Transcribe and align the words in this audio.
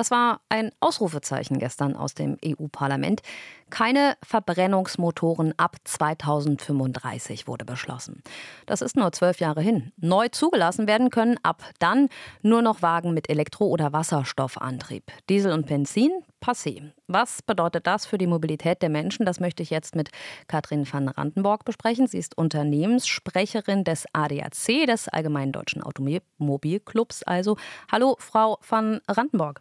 Das 0.00 0.10
war 0.10 0.40
ein 0.48 0.72
Ausrufezeichen 0.80 1.58
gestern 1.58 1.94
aus 1.94 2.14
dem 2.14 2.38
EU-Parlament. 2.42 3.20
Keine 3.68 4.16
Verbrennungsmotoren 4.22 5.52
ab 5.58 5.76
2035 5.84 7.46
wurde 7.46 7.66
beschlossen. 7.66 8.22
Das 8.64 8.80
ist 8.80 8.96
nur 8.96 9.12
zwölf 9.12 9.40
Jahre 9.40 9.60
hin. 9.60 9.92
Neu 9.98 10.28
zugelassen 10.28 10.86
werden 10.86 11.10
können 11.10 11.36
ab 11.42 11.62
dann 11.80 12.08
nur 12.40 12.62
noch 12.62 12.80
Wagen 12.80 13.12
mit 13.12 13.28
Elektro- 13.28 13.66
oder 13.66 13.92
Wasserstoffantrieb. 13.92 15.04
Diesel 15.28 15.52
und 15.52 15.66
Benzin, 15.66 16.12
passé. 16.40 16.92
Was 17.06 17.42
bedeutet 17.42 17.86
das 17.86 18.06
für 18.06 18.16
die 18.16 18.26
Mobilität 18.26 18.80
der 18.80 18.88
Menschen? 18.88 19.26
Das 19.26 19.38
möchte 19.38 19.62
ich 19.62 19.68
jetzt 19.68 19.94
mit 19.96 20.08
Katrin 20.48 20.90
van 20.90 21.08
Randenborg 21.08 21.66
besprechen. 21.66 22.06
Sie 22.06 22.16
ist 22.16 22.38
Unternehmenssprecherin 22.38 23.84
des 23.84 24.06
ADAC, 24.14 24.86
des 24.86 25.08
Allgemeinen 25.08 25.52
Deutschen 25.52 25.82
Automobilclubs. 25.82 27.22
Also, 27.24 27.58
hallo, 27.92 28.16
Frau 28.18 28.58
van 28.66 29.02
Randenborg. 29.06 29.60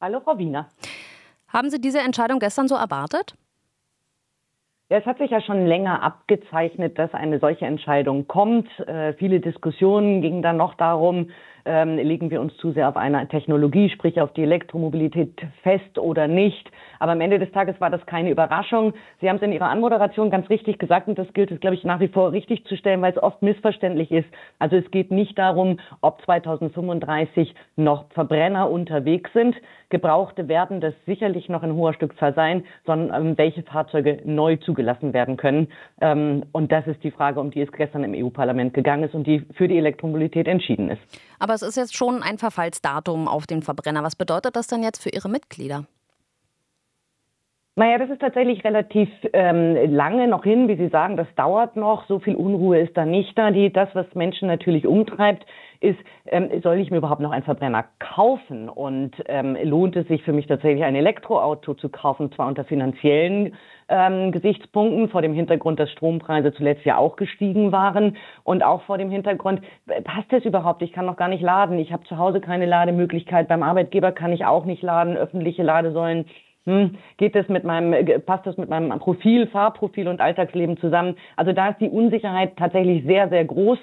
Hallo, 0.00 0.20
Frau 0.20 0.38
Wiener. 0.38 0.68
Haben 1.48 1.70
Sie 1.70 1.80
diese 1.80 1.98
Entscheidung 1.98 2.38
gestern 2.38 2.68
so 2.68 2.76
erwartet? 2.76 3.34
Ja, 4.90 4.98
es 4.98 5.06
hat 5.06 5.18
sich 5.18 5.30
ja 5.30 5.40
schon 5.40 5.66
länger 5.66 6.02
abgezeichnet, 6.02 6.98
dass 6.98 7.12
eine 7.14 7.40
solche 7.40 7.66
Entscheidung 7.66 8.28
kommt. 8.28 8.68
Äh, 8.78 9.14
viele 9.14 9.40
Diskussionen 9.40 10.22
gingen 10.22 10.40
dann 10.40 10.56
noch 10.56 10.74
darum, 10.74 11.30
ähm, 11.68 11.96
legen 11.96 12.30
wir 12.30 12.40
uns 12.40 12.56
zu 12.56 12.72
sehr 12.72 12.88
auf 12.88 12.96
eine 12.96 13.28
Technologie, 13.28 13.90
sprich 13.90 14.20
auf 14.20 14.32
die 14.32 14.42
Elektromobilität 14.42 15.40
fest 15.62 15.98
oder 15.98 16.26
nicht. 16.26 16.70
Aber 16.98 17.12
am 17.12 17.20
Ende 17.20 17.38
des 17.38 17.52
Tages 17.52 17.80
war 17.80 17.90
das 17.90 18.04
keine 18.06 18.30
Überraschung. 18.30 18.94
Sie 19.20 19.28
haben 19.28 19.36
es 19.36 19.42
in 19.42 19.52
Ihrer 19.52 19.68
Anmoderation 19.68 20.30
ganz 20.30 20.48
richtig 20.50 20.78
gesagt 20.78 21.08
und 21.08 21.18
das 21.18 21.32
gilt 21.34 21.50
es, 21.50 21.60
glaube 21.60 21.76
ich, 21.76 21.84
nach 21.84 22.00
wie 22.00 22.08
vor 22.08 22.32
richtig 22.32 22.64
zu 22.64 22.76
stellen, 22.76 23.02
weil 23.02 23.12
es 23.12 23.22
oft 23.22 23.42
missverständlich 23.42 24.10
ist. 24.10 24.28
Also 24.58 24.76
es 24.76 24.90
geht 24.90 25.10
nicht 25.10 25.38
darum, 25.38 25.78
ob 26.00 26.22
2035 26.22 27.54
noch 27.76 28.06
Verbrenner 28.12 28.70
unterwegs 28.70 29.32
sind. 29.32 29.54
Gebrauchte 29.90 30.48
werden 30.48 30.80
das 30.80 30.94
sicherlich 31.06 31.48
noch 31.48 31.62
in 31.62 31.74
hoher 31.74 31.94
Stückzahl 31.94 32.34
sein, 32.34 32.64
sondern 32.84 33.28
ähm, 33.28 33.38
welche 33.38 33.62
Fahrzeuge 33.62 34.20
neu 34.24 34.56
zugelassen 34.56 35.12
werden 35.12 35.36
können. 35.36 35.68
Ähm, 36.00 36.44
und 36.52 36.72
das 36.72 36.86
ist 36.86 37.02
die 37.02 37.10
Frage, 37.10 37.40
um 37.40 37.50
die 37.50 37.62
es 37.62 37.72
gestern 37.72 38.04
im 38.04 38.14
EU-Parlament 38.14 38.74
gegangen 38.74 39.04
ist 39.04 39.14
und 39.14 39.26
die 39.26 39.40
für 39.54 39.68
die 39.68 39.78
Elektromobilität 39.78 40.46
entschieden 40.46 40.90
ist. 40.90 41.00
Aber 41.38 41.57
es 41.62 41.68
ist 41.68 41.76
jetzt 41.76 41.96
schon 41.96 42.22
ein 42.22 42.38
Verfallsdatum 42.38 43.26
auf 43.26 43.46
den 43.46 43.62
Verbrenner. 43.62 44.02
Was 44.02 44.14
bedeutet 44.16 44.54
das 44.54 44.68
denn 44.68 44.82
jetzt 44.82 45.02
für 45.02 45.10
Ihre 45.10 45.28
Mitglieder? 45.28 45.86
Naja, 47.78 47.96
das 47.96 48.10
ist 48.10 48.20
tatsächlich 48.20 48.64
relativ 48.64 49.08
ähm, 49.32 49.76
lange 49.94 50.26
noch 50.26 50.42
hin, 50.42 50.66
wie 50.66 50.74
Sie 50.74 50.88
sagen, 50.88 51.16
das 51.16 51.28
dauert 51.36 51.76
noch. 51.76 52.08
So 52.08 52.18
viel 52.18 52.34
Unruhe 52.34 52.80
ist 52.80 52.96
da 52.96 53.04
nicht 53.04 53.38
da. 53.38 53.52
Die, 53.52 53.72
das, 53.72 53.88
was 53.92 54.12
Menschen 54.16 54.48
natürlich 54.48 54.84
umtreibt, 54.84 55.46
ist, 55.78 55.98
ähm, 56.26 56.50
soll 56.60 56.78
ich 56.78 56.90
mir 56.90 56.96
überhaupt 56.96 57.20
noch 57.20 57.30
einen 57.30 57.44
Verbrenner 57.44 57.84
kaufen? 58.00 58.68
Und 58.68 59.12
ähm, 59.26 59.56
lohnt 59.62 59.94
es 59.94 60.08
sich 60.08 60.24
für 60.24 60.32
mich 60.32 60.48
tatsächlich 60.48 60.82
ein 60.82 60.96
Elektroauto 60.96 61.74
zu 61.74 61.88
kaufen, 61.88 62.32
zwar 62.32 62.48
unter 62.48 62.64
finanziellen 62.64 63.54
ähm, 63.88 64.32
Gesichtspunkten, 64.32 65.08
vor 65.08 65.22
dem 65.22 65.34
Hintergrund, 65.34 65.78
dass 65.78 65.92
Strompreise 65.92 66.52
zuletzt 66.54 66.84
ja 66.84 66.96
auch 66.96 67.14
gestiegen 67.14 67.70
waren 67.70 68.16
und 68.42 68.64
auch 68.64 68.82
vor 68.82 68.98
dem 68.98 69.12
Hintergrund, 69.12 69.62
passt 70.02 70.32
das 70.32 70.44
überhaupt? 70.44 70.82
Ich 70.82 70.92
kann 70.92 71.06
noch 71.06 71.16
gar 71.16 71.28
nicht 71.28 71.42
laden. 71.42 71.78
Ich 71.78 71.92
habe 71.92 72.02
zu 72.08 72.18
Hause 72.18 72.40
keine 72.40 72.66
Lademöglichkeit. 72.66 73.46
Beim 73.46 73.62
Arbeitgeber 73.62 74.10
kann 74.10 74.32
ich 74.32 74.44
auch 74.44 74.64
nicht 74.64 74.82
laden. 74.82 75.16
Öffentliche 75.16 75.62
Ladesäulen 75.62 76.24
hm, 76.68 76.98
geht 77.16 77.34
das 77.34 77.48
mit 77.48 77.64
meinem, 77.64 77.94
passt 78.26 78.46
das 78.46 78.56
mit 78.56 78.68
meinem 78.68 78.96
Profil, 78.98 79.46
Fahrprofil 79.46 80.06
und 80.06 80.20
Alltagsleben 80.20 80.76
zusammen? 80.78 81.16
Also 81.36 81.52
da 81.52 81.70
ist 81.70 81.80
die 81.80 81.88
Unsicherheit 81.88 82.56
tatsächlich 82.56 83.04
sehr, 83.04 83.28
sehr 83.28 83.44
groß. 83.44 83.78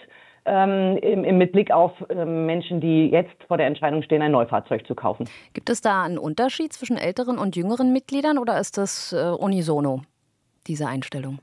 Ähm, 0.48 0.98
im, 0.98 1.24
im, 1.24 1.40
mit 1.40 1.54
Blick 1.54 1.72
auf 1.72 1.92
ähm, 2.08 2.46
Menschen, 2.46 2.80
die 2.80 3.10
jetzt 3.10 3.34
vor 3.48 3.58
der 3.58 3.66
Entscheidung 3.66 4.04
stehen, 4.04 4.22
ein 4.22 4.32
Neufahrzeug 4.32 4.86
zu 4.86 4.94
kaufen. 4.94 5.28
Gibt 5.54 5.72
es 5.72 5.82
da 5.82 6.04
einen 6.04 6.20
Unterschied 6.20 6.72
zwischen 6.72 6.98
älteren 6.98 7.40
und 7.40 7.56
jüngeren 7.56 7.92
Mitgliedern 7.92 8.38
oder 8.38 8.60
ist 8.60 8.78
das 8.78 9.12
äh, 9.12 9.32
unisono, 9.32 10.02
diese 10.68 10.86
Einstellung? 10.86 11.40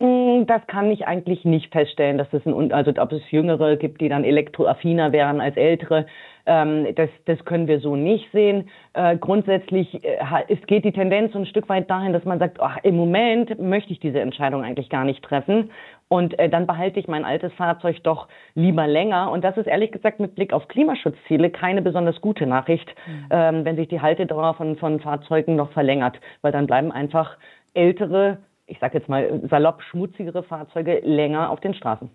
Hm, 0.00 0.46
das 0.46 0.66
kann 0.66 0.90
ich 0.90 1.06
eigentlich 1.06 1.44
nicht 1.44 1.70
feststellen, 1.72 2.16
dass 2.16 2.32
es 2.32 2.46
ein, 2.46 2.72
also 2.72 2.90
ob 2.96 3.12
es 3.12 3.30
Jüngere 3.30 3.76
gibt, 3.76 4.00
die 4.00 4.08
dann 4.08 4.24
elektroaffiner 4.24 5.12
wären 5.12 5.42
als 5.42 5.58
Ältere. 5.58 6.06
Ähm, 6.46 6.94
das, 6.94 7.10
das 7.26 7.44
können 7.44 7.68
wir 7.68 7.80
so 7.80 7.96
nicht 7.96 8.32
sehen. 8.32 8.70
Äh, 8.94 9.18
grundsätzlich 9.18 10.02
äh, 10.02 10.16
es 10.48 10.58
geht 10.66 10.86
die 10.86 10.92
Tendenz 10.92 11.36
ein 11.36 11.44
Stück 11.44 11.68
weit 11.68 11.90
dahin, 11.90 12.14
dass 12.14 12.24
man 12.24 12.38
sagt, 12.38 12.60
ach, 12.60 12.78
im 12.82 12.96
Moment 12.96 13.60
möchte 13.60 13.92
ich 13.92 14.00
diese 14.00 14.20
Entscheidung 14.20 14.64
eigentlich 14.64 14.88
gar 14.88 15.04
nicht 15.04 15.22
treffen. 15.22 15.70
Und 16.08 16.38
äh, 16.38 16.48
dann 16.48 16.66
behalte 16.66 16.98
ich 16.98 17.06
mein 17.06 17.26
altes 17.26 17.52
Fahrzeug 17.52 18.02
doch 18.02 18.26
lieber 18.54 18.86
länger. 18.86 19.30
Und 19.30 19.44
das 19.44 19.58
ist 19.58 19.66
ehrlich 19.66 19.92
gesagt 19.92 20.18
mit 20.18 20.34
Blick 20.34 20.54
auf 20.54 20.66
Klimaschutzziele 20.68 21.50
keine 21.50 21.82
besonders 21.82 22.22
gute 22.22 22.46
Nachricht, 22.46 22.88
mhm. 23.06 23.26
ähm, 23.30 23.64
wenn 23.66 23.76
sich 23.76 23.88
die 23.88 24.00
Haltedauer 24.00 24.54
von, 24.54 24.76
von 24.76 24.98
Fahrzeugen 25.00 25.56
noch 25.56 25.72
verlängert. 25.72 26.18
Weil 26.40 26.52
dann 26.52 26.66
bleiben 26.66 26.90
einfach 26.90 27.36
ältere 27.74 28.38
ich 28.70 28.78
sage 28.78 28.98
jetzt 28.98 29.08
mal 29.08 29.40
salopp 29.50 29.82
schmutzigere 29.82 30.42
Fahrzeuge 30.42 31.00
länger 31.04 31.50
auf 31.50 31.60
den 31.60 31.74
Straßen. 31.74 32.10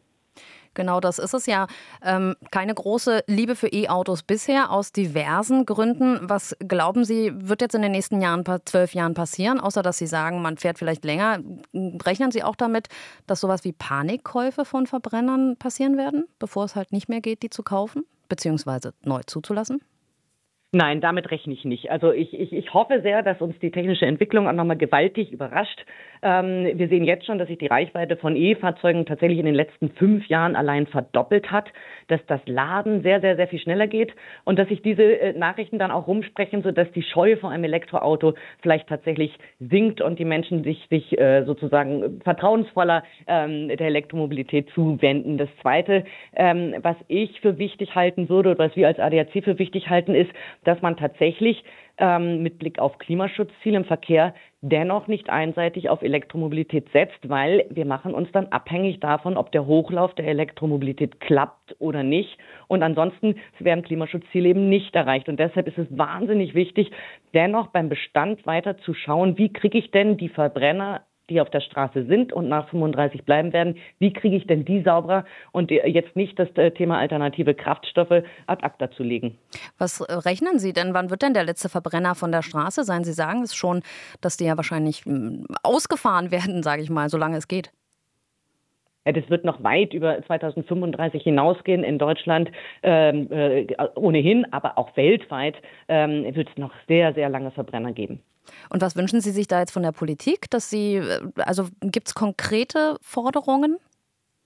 Genau, 0.76 1.00
das 1.00 1.20
ist 1.20 1.34
es 1.34 1.46
ja. 1.46 1.68
Ähm, 2.04 2.36
keine 2.52 2.74
große 2.74 3.24
Liebe 3.28 3.56
für 3.56 3.68
E-Autos 3.68 4.24
bisher 4.24 4.72
aus 4.72 4.92
diversen 4.92 5.66
Gründen. 5.66 6.20
Was 6.30 6.56
glauben 6.60 7.06
Sie, 7.06 7.32
wird 7.34 7.62
jetzt 7.62 7.76
in 7.76 7.82
den 7.82 7.94
nächsten 7.94 8.22
Jahren, 8.22 8.44
zwölf 8.66 8.94
Jahren 8.94 9.14
passieren, 9.14 9.60
außer 9.60 9.82
dass 9.82 9.98
Sie 9.98 10.08
sagen, 10.08 10.42
man 10.42 10.58
fährt 10.58 10.78
vielleicht 10.78 11.06
länger? 11.06 11.40
Rechnen 11.74 12.32
Sie 12.32 12.44
auch 12.44 12.56
damit, 12.56 12.90
dass 13.26 13.40
sowas 13.40 13.64
wie 13.64 13.72
Panikkäufe 13.72 14.66
von 14.66 14.86
Verbrennern 14.86 15.56
passieren 15.58 15.98
werden, 15.98 16.26
bevor 16.40 16.66
es 16.66 16.76
halt 16.76 16.92
nicht 16.92 17.08
mehr 17.08 17.22
geht, 17.22 17.42
die 17.42 17.50
zu 17.50 17.64
kaufen, 17.64 18.04
beziehungsweise 18.28 18.94
neu 19.04 19.22
zuzulassen? 19.26 19.80
Nein, 20.76 21.00
damit 21.00 21.32
rechne 21.32 21.54
ich 21.54 21.64
nicht. 21.64 21.90
Also 21.90 22.12
ich, 22.12 22.34
ich, 22.34 22.52
ich 22.52 22.74
hoffe 22.74 23.00
sehr, 23.02 23.24
dass 23.24 23.40
uns 23.40 23.58
die 23.60 23.72
technische 23.72 24.06
Entwicklung 24.06 24.46
auch 24.46 24.52
nochmal 24.52 24.76
gewaltig 24.76 25.32
überrascht. 25.32 25.86
Ähm, 26.26 26.72
wir 26.74 26.88
sehen 26.88 27.04
jetzt 27.04 27.28
schon, 27.28 27.38
dass 27.38 27.48
sich 27.48 27.60
die 27.60 27.68
Reichweite 27.68 28.18
von 28.18 28.36
E-Fahrzeugen 28.36 29.06
tatsächlich 29.06 29.38
in 29.38 29.46
den 29.46 29.54
letzten 29.54 29.92
fünf 29.92 30.26
Jahren 30.26 30.56
allein 30.56 30.88
verdoppelt 30.88 31.52
hat, 31.52 31.72
dass 32.08 32.20
das 32.26 32.42
Laden 32.48 33.04
sehr, 33.04 33.22
sehr, 33.22 33.36
sehr 33.36 33.48
viel 33.48 33.60
schneller 33.60 33.86
geht 33.86 34.12
und 34.44 34.58
dass 34.58 34.68
sich 34.68 34.82
diese 34.82 35.04
äh, 35.04 35.38
Nachrichten 35.38 35.78
dann 35.78 35.92
auch 35.92 36.08
rumsprechen, 36.08 36.64
sodass 36.64 36.92
die 36.94 37.04
Scheu 37.04 37.38
vor 37.38 37.52
einem 37.52 37.66
Elektroauto 37.66 38.34
vielleicht 38.64 38.90
tatsächlich 38.90 39.38
sinkt 39.60 40.02
und 40.02 40.18
die 40.18 40.26
Menschen 40.26 40.64
sich, 40.64 40.84
sich 40.90 41.16
äh, 41.20 41.44
sozusagen 41.46 42.20
vertrauensvoller 42.24 43.04
ähm, 43.28 43.68
der 43.68 43.82
Elektromobilität 43.82 44.72
zuwenden. 44.72 45.38
Das 45.38 45.50
Zweite, 45.62 46.06
ähm, 46.36 46.74
was 46.82 46.96
ich 47.08 47.40
für 47.42 47.60
wichtig 47.60 47.94
halten 47.94 48.30
würde, 48.30 48.58
was 48.58 48.76
wir 48.76 48.88
als 48.88 48.98
ADAC 48.98 49.44
für 49.44 49.60
wichtig 49.60 49.92
halten, 49.92 50.16
ist, 50.16 50.32
dass 50.64 50.82
man 50.82 50.98
tatsächlich 50.98 51.64
ähm, 51.98 52.44
mit 52.44 52.60
Blick 52.60 52.80
auf 52.80 52.98
Klimaschutzziele 52.98 53.78
im 53.78 53.86
Verkehr 53.86 54.34
dennoch 54.62 55.08
nicht 55.08 55.30
einseitig 55.30 55.90
auf 55.90 56.02
Elektromobilität 56.02 56.90
setzt, 56.92 57.30
weil 57.30 57.66
wir 57.70 57.86
machen 57.86 58.14
uns 58.14 58.32
dann 58.32 58.48
abhängig 58.48 59.00
davon, 59.00 59.38
ob 59.38 59.52
der 59.52 59.66
Hochlauf 59.66 60.16
der 60.16 60.28
Elektromobilität 60.28 61.20
klappt 61.20 61.76
oder 61.80 62.04
nicht. 62.04 62.38
Und 62.68 62.82
ansonsten 62.82 63.36
werden 63.60 63.84
Klimaschutzziele 63.84 64.50
eben 64.50 64.68
nicht 64.70 64.96
erreicht. 64.96 65.30
Und 65.30 65.40
deshalb 65.40 65.68
ist 65.68 65.78
es 65.78 65.88
wahnsinnig 65.96 66.56
wichtig, 66.56 66.92
dennoch 67.34 67.68
beim 67.68 67.90
Bestand 67.90 68.46
weiter 68.48 68.78
zu 68.80 68.94
schauen, 68.94 69.38
wie 69.38 69.54
kriege 69.54 69.78
ich 69.78 69.92
denn 69.92 70.18
die 70.18 70.30
Verbrenner 70.30 71.02
die 71.30 71.42
auf 71.42 71.50
der 71.50 71.62
Straße 71.62 72.06
sind 72.06 72.34
und 72.34 72.48
nach 72.48 72.70
35 72.70 73.24
bleiben 73.24 73.54
werden, 73.54 73.78
wie 74.00 74.14
kriege 74.14 74.36
ich 74.36 74.48
denn 74.48 74.66
die 74.66 74.82
sauberer 74.82 75.26
und 75.52 75.72
jetzt 75.72 76.16
nicht 76.16 76.38
das 76.38 76.50
äh, 76.56 76.72
Thema 76.72 77.00
alternative 77.00 77.54
Kraftstoffe 77.54 78.24
ad 78.48 78.64
acta 78.64 78.92
zu 78.92 79.04
legen. 79.04 79.38
Was 79.78 80.02
äh, 80.02 80.14
rechnen 80.14 80.60
Sie 80.60 80.74
denn? 80.74 80.94
Wann 80.94 81.10
wird 81.10 81.22
denn 81.22 81.34
der 81.34 81.44
letzte 81.44 81.70
Verbrenner 81.70 82.16
von 82.16 82.32
der 82.32 82.42
Straße 82.42 82.84
sein? 82.84 83.04
Sie 83.04 83.14
sagen 83.14 83.44
es 83.44 83.56
schon, 83.56 83.82
dass 84.22 84.38
die 84.38 84.46
ja 84.46 84.58
wahrscheinlich 84.58 85.06
hm, 85.06 85.46
ausgefahren 85.64 86.32
werden, 86.36 86.64
sage 86.64 86.82
ich 86.82 86.90
mal, 86.90 87.10
solange 87.10 87.38
es 87.38 87.48
geht. 87.48 87.72
Ja, 89.06 89.12
das 89.12 89.30
wird 89.30 89.46
noch 89.46 89.64
weit 89.64 89.94
über 89.94 90.22
2035 90.26 91.22
hinausgehen 91.22 91.84
in 91.84 92.00
Deutschland 92.00 92.52
ähm, 92.82 93.32
äh, 93.32 93.68
ohnehin, 93.94 94.52
aber 94.52 94.80
auch 94.80 94.98
weltweit 94.98 95.56
ähm, 95.88 96.36
wird 96.36 96.50
es 96.50 96.58
noch 96.58 96.72
sehr, 96.88 97.14
sehr 97.14 97.30
lange 97.30 97.52
Verbrenner 97.52 97.94
geben. 97.94 98.22
Und 98.70 98.82
was 98.82 98.96
wünschen 98.96 99.22
Sie 99.22 99.32
sich 99.32 99.48
da 99.48 99.60
jetzt 99.60 99.72
von 99.72 99.84
der 99.84 99.92
Politik? 99.92 100.50
Dass 100.50 100.70
Sie, 100.70 100.96
äh, 100.96 101.22
also 101.38 101.68
gibt 101.82 102.08
es 102.08 102.16
konkrete 102.16 102.98
Forderungen? 103.02 103.78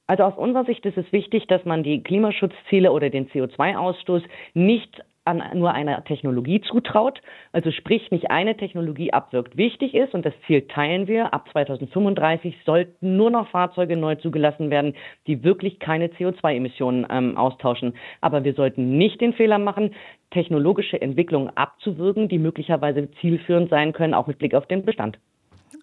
Also 0.08 0.24
aus 0.24 0.38
unserer 0.38 0.66
Sicht 0.66 0.86
ist 0.86 0.98
es 0.98 1.12
wichtig, 1.12 1.46
dass 1.48 1.64
man 1.66 1.84
die 1.84 2.02
Klimaschutzziele 2.02 2.92
oder 2.92 3.12
den 3.12 3.30
CO2-Ausstoß 3.30 4.24
nicht 4.56 5.04
an 5.26 5.44
nur 5.54 5.74
einer 5.74 6.04
Technologie 6.04 6.62
zutraut, 6.62 7.22
also 7.52 7.72
sprich 7.72 8.12
nicht 8.12 8.32
eine 8.32 8.58
Technologie 8.58 9.14
abwirkt. 9.14 9.58
Wichtig 9.58 9.94
ist, 9.94 10.14
und 10.14 10.26
das 10.26 10.34
Ziel 10.48 10.62
teilen 10.68 11.08
wir, 11.08 11.34
ab 11.34 11.48
2035 11.52 12.56
sollten 12.66 13.18
nur 13.18 13.30
noch 13.30 13.50
Fahrzeuge 13.50 13.96
neu 13.96 14.16
zugelassen 14.16 14.70
werden, 14.70 14.96
die 15.28 15.44
wirklich 15.44 15.80
keine 15.80 16.08
CO2-Emissionen 16.08 17.06
ähm, 17.10 17.38
austauschen. 17.38 17.94
Aber 18.22 18.44
wir 18.44 18.54
sollten 18.54 18.98
nicht 18.98 19.22
den 19.22 19.34
Fehler 19.34 19.60
machen, 19.60 19.94
technologische 20.32 21.02
Entwicklungen 21.02 21.56
abzuwürgen, 21.56 22.28
die 22.28 22.38
möglicherweise 22.38 23.10
zielführend 23.22 23.70
sein 23.70 23.94
können, 23.94 24.14
auch 24.14 24.28
mit 24.28 24.40
Blick 24.40 24.54
auf 24.54 24.68
den 24.68 24.86
Bestand. 24.86 25.20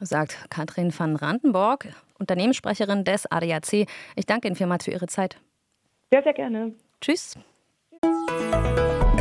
Sagt 0.01 0.47
Katrin 0.51 0.93
van 0.97 1.17
Randenborg, 1.17 1.89
Unternehmenssprecherin 2.19 3.05
des 3.05 3.31
ADAC. 3.31 3.87
Ich 4.17 4.27
danke 4.27 4.49
Ihnen 4.49 4.57
vielmals 4.57 4.85
für 4.85 4.91
Ihre 4.91 5.07
Zeit. 5.07 5.39
Sehr, 6.11 6.23
sehr 6.23 6.35
gerne. 6.35 6.73
Tschüss. 7.01 7.35
Tschüss. 8.03 8.46